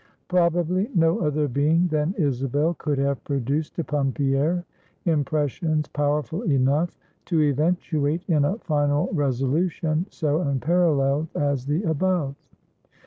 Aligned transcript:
Probably 0.29 0.89
no 0.95 1.19
other 1.19 1.47
being 1.47 1.85
than 1.89 2.15
Isabel 2.17 2.73
could 2.73 2.97
have 2.97 3.23
produced 3.23 3.77
upon 3.77 4.13
Pierre 4.13 4.65
impressions 5.05 5.87
powerful 5.89 6.41
enough 6.41 6.97
to 7.25 7.39
eventuate 7.43 8.23
in 8.27 8.43
a 8.43 8.57
final 8.57 9.09
resolution 9.13 10.07
so 10.09 10.41
unparalleled 10.41 11.27
as 11.35 11.67
the 11.67 11.83
above. 11.83 12.33